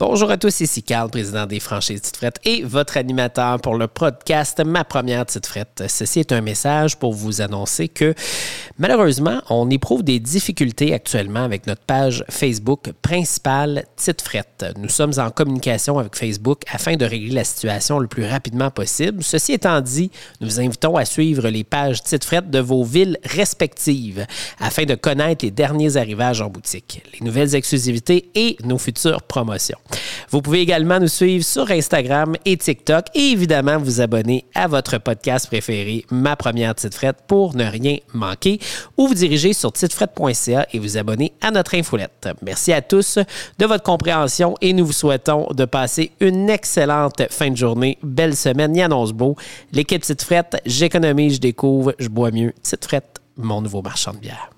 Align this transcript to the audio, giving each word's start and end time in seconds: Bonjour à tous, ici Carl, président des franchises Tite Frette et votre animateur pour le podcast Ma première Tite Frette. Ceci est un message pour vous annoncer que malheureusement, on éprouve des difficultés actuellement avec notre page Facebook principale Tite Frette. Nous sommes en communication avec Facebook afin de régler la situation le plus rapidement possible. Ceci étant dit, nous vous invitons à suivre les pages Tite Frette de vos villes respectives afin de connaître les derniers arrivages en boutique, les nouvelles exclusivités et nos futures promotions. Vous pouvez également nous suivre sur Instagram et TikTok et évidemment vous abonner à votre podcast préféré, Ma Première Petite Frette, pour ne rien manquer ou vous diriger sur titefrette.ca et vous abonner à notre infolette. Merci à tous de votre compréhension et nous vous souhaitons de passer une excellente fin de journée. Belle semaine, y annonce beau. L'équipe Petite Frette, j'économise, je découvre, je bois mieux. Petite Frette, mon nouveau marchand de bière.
Bonjour 0.00 0.30
à 0.30 0.38
tous, 0.38 0.60
ici 0.60 0.82
Carl, 0.82 1.10
président 1.10 1.44
des 1.44 1.60
franchises 1.60 2.00
Tite 2.00 2.16
Frette 2.16 2.40
et 2.46 2.62
votre 2.62 2.96
animateur 2.96 3.60
pour 3.60 3.74
le 3.74 3.86
podcast 3.86 4.64
Ma 4.64 4.82
première 4.82 5.26
Tite 5.26 5.44
Frette. 5.44 5.84
Ceci 5.88 6.20
est 6.20 6.32
un 6.32 6.40
message 6.40 6.96
pour 6.96 7.12
vous 7.12 7.42
annoncer 7.42 7.88
que 7.88 8.14
malheureusement, 8.78 9.42
on 9.50 9.68
éprouve 9.68 10.02
des 10.02 10.18
difficultés 10.18 10.94
actuellement 10.94 11.44
avec 11.44 11.66
notre 11.66 11.82
page 11.82 12.24
Facebook 12.30 12.92
principale 13.02 13.84
Tite 13.96 14.22
Frette. 14.22 14.64
Nous 14.78 14.88
sommes 14.88 15.12
en 15.18 15.28
communication 15.30 15.98
avec 15.98 16.16
Facebook 16.16 16.62
afin 16.72 16.96
de 16.96 17.04
régler 17.04 17.34
la 17.34 17.44
situation 17.44 17.98
le 17.98 18.08
plus 18.08 18.24
rapidement 18.24 18.70
possible. 18.70 19.22
Ceci 19.22 19.52
étant 19.52 19.82
dit, 19.82 20.10
nous 20.40 20.48
vous 20.48 20.60
invitons 20.60 20.96
à 20.96 21.04
suivre 21.04 21.46
les 21.50 21.62
pages 21.62 22.02
Tite 22.02 22.24
Frette 22.24 22.48
de 22.48 22.60
vos 22.60 22.84
villes 22.84 23.18
respectives 23.22 24.24
afin 24.60 24.84
de 24.84 24.94
connaître 24.94 25.44
les 25.44 25.50
derniers 25.50 25.98
arrivages 25.98 26.40
en 26.40 26.48
boutique, 26.48 27.02
les 27.12 27.26
nouvelles 27.26 27.54
exclusivités 27.54 28.30
et 28.34 28.56
nos 28.64 28.78
futures 28.78 29.20
promotions. 29.20 29.76
Vous 30.30 30.42
pouvez 30.42 30.60
également 30.60 31.00
nous 31.00 31.08
suivre 31.08 31.44
sur 31.44 31.70
Instagram 31.70 32.36
et 32.44 32.56
TikTok 32.56 33.06
et 33.14 33.30
évidemment 33.30 33.78
vous 33.78 34.00
abonner 34.00 34.44
à 34.54 34.68
votre 34.68 34.98
podcast 34.98 35.46
préféré, 35.48 36.04
Ma 36.10 36.36
Première 36.36 36.74
Petite 36.74 36.94
Frette, 36.94 37.18
pour 37.26 37.56
ne 37.56 37.64
rien 37.64 37.96
manquer 38.14 38.60
ou 38.96 39.08
vous 39.08 39.14
diriger 39.14 39.52
sur 39.52 39.72
titefrette.ca 39.72 40.66
et 40.72 40.78
vous 40.78 40.96
abonner 40.96 41.32
à 41.40 41.50
notre 41.50 41.74
infolette. 41.74 42.28
Merci 42.42 42.72
à 42.72 42.82
tous 42.82 43.18
de 43.58 43.66
votre 43.66 43.82
compréhension 43.82 44.54
et 44.60 44.72
nous 44.72 44.86
vous 44.86 44.92
souhaitons 44.92 45.48
de 45.52 45.64
passer 45.64 46.12
une 46.20 46.48
excellente 46.48 47.22
fin 47.30 47.50
de 47.50 47.56
journée. 47.56 47.98
Belle 48.02 48.36
semaine, 48.36 48.76
y 48.76 48.82
annonce 48.82 49.12
beau. 49.12 49.36
L'équipe 49.72 50.00
Petite 50.00 50.22
Frette, 50.22 50.60
j'économise, 50.66 51.34
je 51.34 51.40
découvre, 51.40 51.94
je 51.98 52.08
bois 52.08 52.30
mieux. 52.30 52.52
Petite 52.62 52.84
Frette, 52.84 53.20
mon 53.36 53.60
nouveau 53.60 53.82
marchand 53.82 54.12
de 54.12 54.18
bière. 54.18 54.50